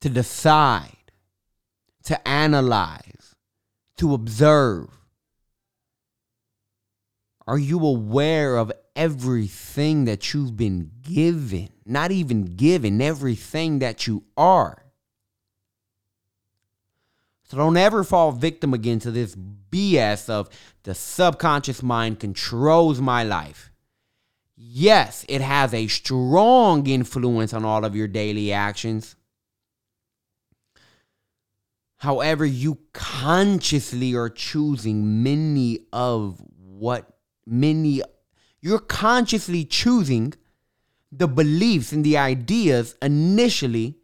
to 0.00 0.08
decide 0.08 1.12
to 2.04 2.28
analyze 2.28 3.34
to 3.96 4.14
observe 4.14 4.88
are 7.46 7.58
you 7.58 7.84
aware 7.84 8.56
of 8.56 8.72
everything 8.94 10.04
that 10.04 10.32
you've 10.32 10.56
been 10.56 10.90
given, 11.02 11.70
not 11.84 12.12
even 12.12 12.56
given, 12.56 13.00
everything 13.00 13.80
that 13.80 14.06
you 14.06 14.22
are. 14.36 14.84
So 17.48 17.56
don't 17.56 17.76
ever 17.76 18.04
fall 18.04 18.30
victim 18.30 18.72
again 18.72 19.00
to 19.00 19.10
this 19.10 19.34
BS 19.34 20.28
of 20.28 20.48
the 20.84 20.94
subconscious 20.94 21.82
mind 21.82 22.20
controls 22.20 23.00
my 23.00 23.24
life. 23.24 23.69
Yes, 24.62 25.24
it 25.26 25.40
has 25.40 25.72
a 25.72 25.86
strong 25.86 26.86
influence 26.86 27.54
on 27.54 27.64
all 27.64 27.82
of 27.82 27.96
your 27.96 28.06
daily 28.06 28.52
actions. 28.52 29.16
However, 31.96 32.44
you 32.44 32.76
consciously 32.92 34.14
are 34.14 34.28
choosing 34.28 35.22
many 35.22 35.86
of 35.94 36.42
what 36.58 37.08
many 37.46 38.02
you're 38.60 38.78
consciously 38.78 39.64
choosing 39.64 40.34
the 41.10 41.26
beliefs 41.26 41.92
and 41.92 42.04
the 42.04 42.18
ideas 42.18 42.96
initially 43.00 43.96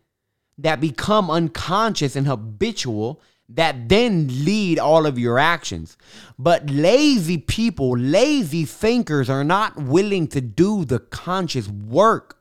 that 0.56 0.80
become 0.80 1.30
unconscious 1.30 2.16
and 2.16 2.26
habitual 2.26 3.20
that 3.48 3.88
then 3.88 4.28
lead 4.44 4.78
all 4.78 5.06
of 5.06 5.18
your 5.18 5.38
actions. 5.38 5.96
But 6.38 6.68
lazy 6.68 7.38
people, 7.38 7.96
lazy 7.96 8.64
thinkers 8.64 9.30
are 9.30 9.44
not 9.44 9.76
willing 9.76 10.26
to 10.28 10.40
do 10.40 10.84
the 10.84 10.98
conscious 10.98 11.68
work 11.68 12.38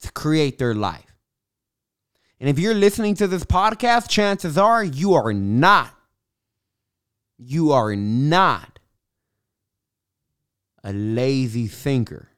to 0.00 0.12
create 0.12 0.58
their 0.58 0.74
life. 0.74 1.14
And 2.38 2.48
if 2.48 2.58
you're 2.58 2.74
listening 2.74 3.14
to 3.16 3.26
this 3.26 3.44
podcast, 3.44 4.08
chances 4.08 4.56
are 4.56 4.82
you 4.82 5.14
are 5.14 5.32
not. 5.32 5.94
You 7.38 7.72
are 7.72 7.94
not 7.94 8.78
a 10.82 10.92
lazy 10.92 11.66
thinker. 11.66 12.29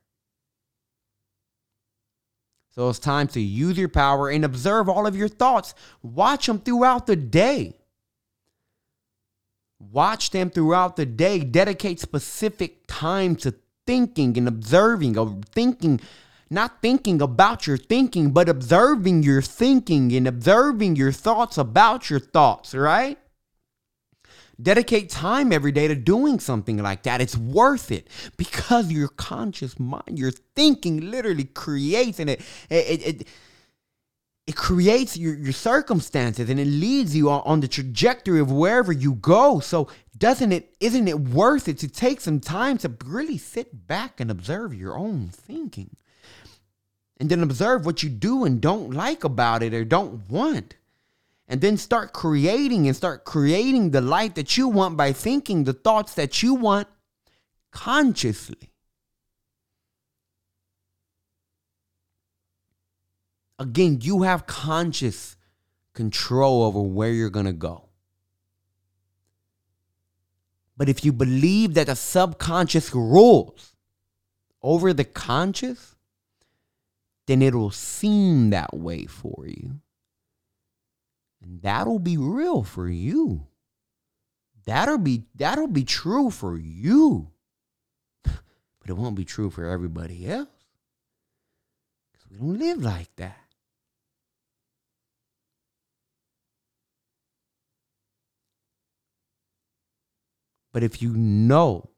So 2.74 2.88
it's 2.88 2.98
time 2.98 3.28
to 3.28 3.40
use 3.40 3.76
your 3.76 3.90
power 3.90 4.30
and 4.30 4.44
observe 4.44 4.88
all 4.88 5.06
of 5.06 5.14
your 5.14 5.28
thoughts. 5.28 5.74
Watch 6.02 6.46
them 6.46 6.58
throughout 6.58 7.06
the 7.06 7.16
day. 7.16 7.74
Watch 9.78 10.30
them 10.30 10.48
throughout 10.48 10.96
the 10.96 11.04
day. 11.04 11.40
Dedicate 11.40 12.00
specific 12.00 12.86
time 12.86 13.36
to 13.36 13.54
thinking 13.86 14.38
and 14.38 14.48
observing, 14.48 15.18
of 15.18 15.44
thinking, 15.52 16.00
not 16.48 16.80
thinking 16.80 17.20
about 17.20 17.66
your 17.66 17.76
thinking, 17.76 18.30
but 18.30 18.48
observing 18.48 19.22
your 19.22 19.42
thinking 19.42 20.10
and 20.14 20.26
observing 20.26 20.96
your 20.96 21.12
thoughts 21.12 21.58
about 21.58 22.08
your 22.08 22.20
thoughts, 22.20 22.74
right? 22.74 23.18
Dedicate 24.62 25.10
time 25.10 25.52
every 25.52 25.72
day 25.72 25.88
to 25.88 25.94
doing 25.94 26.38
something 26.38 26.76
like 26.76 27.02
that. 27.02 27.20
It's 27.20 27.36
worth 27.36 27.90
it 27.90 28.08
because 28.36 28.92
your 28.92 29.08
conscious 29.08 29.78
mind, 29.80 30.18
your 30.18 30.30
thinking 30.30 31.10
literally 31.10 31.44
creates 31.44 32.20
and 32.20 32.30
it 32.30 32.40
it 32.70 33.06
it, 33.06 33.28
it 34.46 34.56
creates 34.56 35.16
your, 35.16 35.34
your 35.34 35.52
circumstances 35.52 36.50
and 36.50 36.60
it 36.60 36.66
leads 36.66 37.14
you 37.16 37.30
on, 37.30 37.42
on 37.44 37.60
the 37.60 37.68
trajectory 37.68 38.40
of 38.40 38.50
wherever 38.50 38.92
you 38.92 39.14
go. 39.14 39.60
So 39.60 39.88
doesn't 40.16 40.52
it 40.52 40.74
isn't 40.80 41.08
it 41.08 41.18
worth 41.18 41.68
it 41.68 41.78
to 41.78 41.88
take 41.88 42.20
some 42.20 42.40
time 42.40 42.78
to 42.78 42.94
really 43.04 43.38
sit 43.38 43.86
back 43.86 44.20
and 44.20 44.30
observe 44.30 44.74
your 44.74 44.96
own 44.96 45.28
thinking? 45.28 45.96
And 47.18 47.30
then 47.30 47.42
observe 47.42 47.86
what 47.86 48.02
you 48.02 48.10
do 48.10 48.44
and 48.44 48.60
don't 48.60 48.90
like 48.90 49.22
about 49.22 49.62
it 49.62 49.74
or 49.74 49.84
don't 49.84 50.28
want 50.28 50.74
And 51.48 51.60
then 51.60 51.76
start 51.76 52.12
creating 52.12 52.86
and 52.86 52.96
start 52.96 53.24
creating 53.24 53.90
the 53.90 54.00
life 54.00 54.34
that 54.34 54.56
you 54.56 54.68
want 54.68 54.96
by 54.96 55.12
thinking 55.12 55.64
the 55.64 55.72
thoughts 55.72 56.14
that 56.14 56.42
you 56.42 56.54
want 56.54 56.88
consciously. 57.70 58.70
Again, 63.58 63.98
you 64.00 64.22
have 64.22 64.46
conscious 64.46 65.36
control 65.92 66.62
over 66.64 66.80
where 66.80 67.10
you're 67.10 67.30
going 67.30 67.46
to 67.46 67.52
go. 67.52 67.88
But 70.76 70.88
if 70.88 71.04
you 71.04 71.12
believe 71.12 71.74
that 71.74 71.86
the 71.86 71.94
subconscious 71.94 72.94
rules 72.94 73.74
over 74.62 74.92
the 74.92 75.04
conscious, 75.04 75.94
then 77.26 77.42
it'll 77.42 77.70
seem 77.70 78.50
that 78.50 78.76
way 78.76 79.06
for 79.06 79.46
you. 79.46 79.80
And 81.42 81.60
that'll 81.60 81.98
be 81.98 82.16
real 82.16 82.62
for 82.62 82.88
you. 82.88 83.46
That'll 84.64 84.98
be 84.98 85.24
that'll 85.34 85.66
be 85.66 85.84
true 85.84 86.30
for 86.30 86.56
you. 86.56 87.30
But 88.80 88.90
it 88.90 88.96
won't 88.96 89.14
be 89.14 89.24
true 89.24 89.48
for 89.48 89.64
everybody 89.64 90.28
else. 90.28 90.48
Cuz 92.14 92.26
we 92.28 92.36
don't 92.38 92.58
live 92.58 92.82
like 92.82 93.14
that. 93.14 93.38
But 100.72 100.82
if 100.82 101.00
you 101.00 101.14
know 101.14 101.91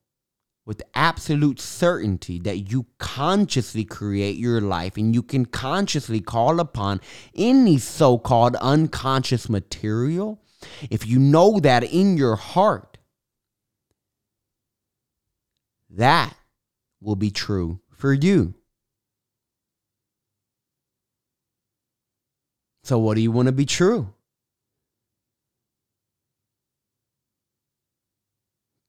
with 0.66 0.83
absolute 0.94 1.61
certainty 1.61 2.38
that 2.38 2.70
you 2.70 2.87
consciously 2.98 3.85
create 3.85 4.37
your 4.37 4.61
life 4.61 4.96
and 4.96 5.14
you 5.14 5.22
can 5.22 5.44
consciously 5.44 6.20
call 6.20 6.59
upon 6.59 7.00
any 7.35 7.79
so 7.79 8.16
called 8.16 8.57
unconscious 8.57 9.48
material, 9.48 10.40
if 10.90 11.07
you 11.07 11.18
know 11.18 11.61
that 11.61 11.85
in 11.85 12.16
your 12.16 12.37
heart, 12.37 12.98
that 15.90 16.35
will 17.00 17.16
be 17.16 17.31
true 17.31 17.81
for 17.90 18.12
you. 18.12 18.55
So, 22.85 22.98
what 22.98 23.14
do 23.14 23.22
you 23.22 23.31
want 23.31 23.46
to 23.46 23.53
be 23.53 23.64
true? 23.64 24.12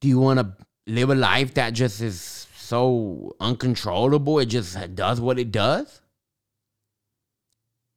Do 0.00 0.08
you 0.08 0.18
want 0.18 0.38
to 0.38 0.65
live 0.86 1.10
a 1.10 1.14
life 1.14 1.54
that 1.54 1.70
just 1.70 2.00
is 2.00 2.46
so 2.56 3.36
uncontrollable? 3.40 4.38
It 4.38 4.46
just 4.46 4.76
does 4.94 5.20
what 5.20 5.38
it 5.38 5.50
does? 5.50 6.00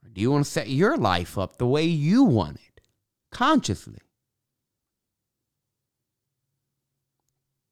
Or 0.04 0.10
do 0.10 0.22
you 0.22 0.32
want 0.32 0.46
to 0.46 0.52
set 0.52 0.70
your 0.70 0.98
life 0.98 1.38
up 1.38 1.58
the 1.58 1.68
way 1.68 1.84
you 1.84 2.24
want 2.24 2.58
it, 2.58 2.82
consciously? 3.32 4.00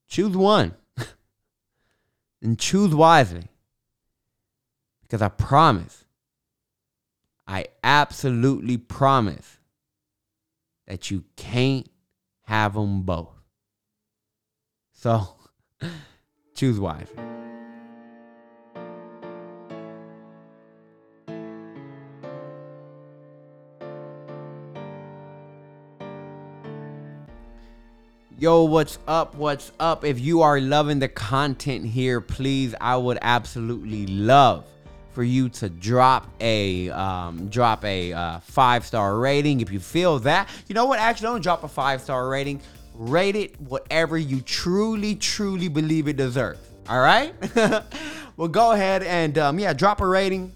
Choose 0.08 0.38
one 0.38 0.76
and 2.42 2.58
choose 2.58 2.96
wisely. 2.96 3.48
Because 5.02 5.22
I 5.22 5.30
promise, 5.30 6.04
I 7.48 7.68
absolutely 7.82 8.78
promise 8.78 9.58
that 10.86 11.10
you 11.12 11.24
can't 11.36 11.90
have 12.44 12.74
them 12.74 13.04
both. 13.04 13.37
So 15.08 15.26
choose 16.54 16.82
wife. 16.82 17.10
Yo, 28.38 28.66
what's 28.66 29.00
up? 29.08 29.34
What's 29.36 29.72
up? 29.80 30.04
If 30.04 30.20
you 30.20 30.42
are 30.42 30.60
loving 30.60 31.00
the 31.00 31.08
content 31.08 31.86
here, 31.86 32.20
please, 32.20 32.76
I 32.82 32.98
would 32.98 33.18
absolutely 33.22 34.08
love 34.08 34.66
for 35.12 35.24
you 35.24 35.48
to 35.48 35.70
drop 35.70 36.30
a 36.42 36.90
um, 36.90 37.48
drop 37.48 37.86
a 37.86 38.12
uh, 38.12 38.40
five 38.42 38.86
star 38.86 39.18
rating. 39.18 39.62
If 39.62 39.72
you 39.72 39.80
feel 39.80 40.20
that, 40.20 40.50
you 40.68 40.76
know 40.76 40.86
what? 40.86 41.00
Actually, 41.00 41.28
don't 41.28 41.42
drop 41.42 41.64
a 41.64 41.70
five 41.70 42.02
star 42.02 42.28
rating 42.28 42.60
rate 42.98 43.36
it 43.36 43.60
whatever 43.62 44.18
you 44.18 44.42
truly, 44.42 45.16
truly 45.16 45.68
believe 45.68 46.08
it 46.08 46.18
deserves. 46.18 46.60
All 46.90 47.00
right? 47.00 47.34
well, 48.38 48.48
go 48.48 48.72
ahead 48.72 49.04
and, 49.04 49.38
um, 49.38 49.60
yeah, 49.60 49.74
drop 49.74 50.02
a 50.02 50.08
rating. 50.08 50.54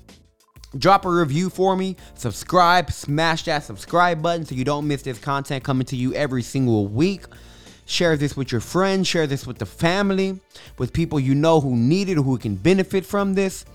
Drop 0.77 1.05
a 1.05 1.09
review 1.09 1.49
for 1.49 1.75
me. 1.75 1.97
Subscribe. 2.15 2.91
Smash 2.91 3.43
that 3.43 3.63
subscribe 3.63 4.21
button 4.21 4.45
so 4.45 4.55
you 4.55 4.63
don't 4.63 4.87
miss 4.87 5.01
this 5.01 5.19
content 5.19 5.63
coming 5.63 5.85
to 5.87 5.97
you 5.97 6.13
every 6.13 6.41
single 6.41 6.87
week. 6.87 7.25
Share 7.85 8.15
this 8.15 8.37
with 8.37 8.53
your 8.53 8.61
friends. 8.61 9.07
Share 9.07 9.27
this 9.27 9.45
with 9.45 9.57
the 9.57 9.65
family, 9.65 10.39
with 10.77 10.93
people 10.93 11.19
you 11.19 11.35
know 11.35 11.59
who 11.59 11.75
need 11.75 12.07
it 12.07 12.17
or 12.17 12.23
who 12.23 12.37
can 12.37 12.55
benefit 12.55 13.05
from 13.05 13.33
this. 13.33 13.65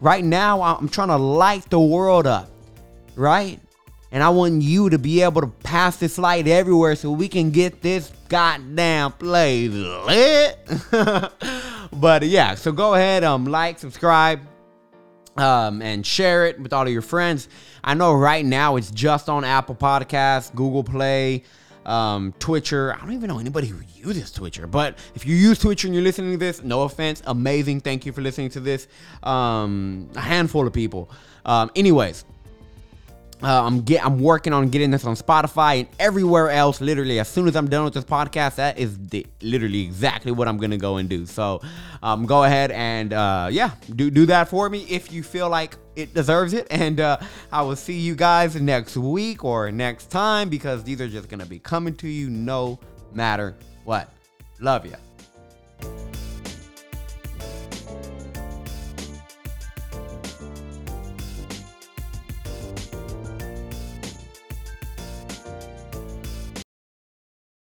Right 0.00 0.24
now, 0.24 0.60
I'm 0.60 0.88
trying 0.88 1.08
to 1.08 1.16
light 1.16 1.70
the 1.70 1.78
world 1.78 2.26
up, 2.26 2.50
right? 3.14 3.60
And 4.14 4.22
I 4.22 4.28
want 4.28 4.62
you 4.62 4.90
to 4.90 4.98
be 4.98 5.22
able 5.22 5.40
to 5.40 5.48
pass 5.48 5.96
this 5.96 6.18
light 6.18 6.46
everywhere 6.46 6.94
so 6.94 7.10
we 7.10 7.26
can 7.26 7.50
get 7.50 7.82
this 7.82 8.12
goddamn 8.28 9.10
place 9.10 9.72
lit. 9.72 10.56
but 11.92 12.22
yeah, 12.22 12.54
so 12.54 12.70
go 12.70 12.94
ahead, 12.94 13.24
um, 13.24 13.44
like, 13.44 13.80
subscribe, 13.80 14.38
um, 15.36 15.82
and 15.82 16.06
share 16.06 16.46
it 16.46 16.60
with 16.60 16.72
all 16.72 16.86
of 16.86 16.92
your 16.92 17.02
friends. 17.02 17.48
I 17.82 17.94
know 17.94 18.14
right 18.14 18.44
now 18.44 18.76
it's 18.76 18.92
just 18.92 19.28
on 19.28 19.42
Apple 19.42 19.74
Podcasts, 19.74 20.54
Google 20.54 20.84
Play, 20.84 21.42
um, 21.84 22.32
Stitcher. 22.38 22.94
I 22.94 23.00
don't 23.00 23.14
even 23.14 23.28
know 23.28 23.40
anybody 23.40 23.66
who 23.66 23.80
uses 23.96 24.28
Stitcher, 24.28 24.68
but 24.68 24.96
if 25.16 25.26
you 25.26 25.34
use 25.34 25.58
Stitcher 25.58 25.88
and 25.88 25.94
you're 25.94 26.04
listening 26.04 26.30
to 26.30 26.38
this, 26.38 26.62
no 26.62 26.82
offense, 26.82 27.20
amazing. 27.26 27.80
Thank 27.80 28.06
you 28.06 28.12
for 28.12 28.20
listening 28.20 28.50
to 28.50 28.60
this. 28.60 28.86
Um, 29.24 30.08
a 30.14 30.20
handful 30.20 30.68
of 30.68 30.72
people. 30.72 31.10
Um, 31.44 31.72
anyways, 31.74 32.24
uh, 33.42 33.64
I'm 33.64 33.82
get 33.82 34.04
I'm 34.04 34.20
working 34.20 34.52
on 34.52 34.68
getting 34.68 34.90
this 34.90 35.04
on 35.04 35.16
Spotify 35.16 35.80
and 35.80 35.88
everywhere 35.98 36.50
else. 36.50 36.80
Literally, 36.80 37.18
as 37.18 37.28
soon 37.28 37.48
as 37.48 37.56
I'm 37.56 37.68
done 37.68 37.84
with 37.84 37.94
this 37.94 38.04
podcast, 38.04 38.56
that 38.56 38.78
is 38.78 38.96
the, 39.08 39.26
literally 39.42 39.82
exactly 39.82 40.32
what 40.32 40.48
I'm 40.48 40.56
gonna 40.58 40.78
go 40.78 40.96
and 40.96 41.08
do. 41.08 41.26
So, 41.26 41.60
um, 42.02 42.26
go 42.26 42.44
ahead 42.44 42.70
and 42.70 43.12
uh, 43.12 43.48
yeah, 43.50 43.72
do 43.94 44.10
do 44.10 44.26
that 44.26 44.48
for 44.48 44.68
me 44.70 44.86
if 44.88 45.12
you 45.12 45.22
feel 45.22 45.48
like 45.48 45.76
it 45.96 46.14
deserves 46.14 46.52
it. 46.52 46.66
And 46.74 47.00
uh, 47.00 47.18
I 47.52 47.62
will 47.62 47.76
see 47.76 47.98
you 47.98 48.14
guys 48.14 48.60
next 48.60 48.96
week 48.96 49.44
or 49.44 49.70
next 49.70 50.10
time 50.10 50.48
because 50.48 50.82
these 50.82 51.00
are 51.00 51.08
just 51.08 51.28
gonna 51.28 51.46
be 51.46 51.58
coming 51.58 51.94
to 51.96 52.08
you 52.08 52.28
no 52.28 52.78
matter 53.12 53.54
what. 53.84 54.10
Love 54.60 54.86
you. 54.86 56.13